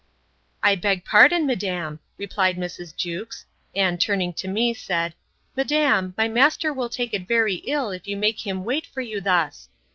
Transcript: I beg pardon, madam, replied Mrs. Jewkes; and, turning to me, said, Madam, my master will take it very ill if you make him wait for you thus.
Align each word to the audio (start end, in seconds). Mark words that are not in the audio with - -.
I 0.63 0.73
beg 0.73 1.05
pardon, 1.05 1.45
madam, 1.45 1.99
replied 2.17 2.57
Mrs. 2.57 2.95
Jewkes; 2.95 3.45
and, 3.75 4.01
turning 4.01 4.33
to 4.33 4.47
me, 4.47 4.73
said, 4.73 5.13
Madam, 5.55 6.15
my 6.17 6.27
master 6.27 6.73
will 6.73 6.89
take 6.89 7.13
it 7.13 7.27
very 7.27 7.57
ill 7.67 7.91
if 7.91 8.07
you 8.07 8.17
make 8.17 8.47
him 8.47 8.63
wait 8.63 8.87
for 8.87 9.01
you 9.01 9.21
thus. 9.21 9.69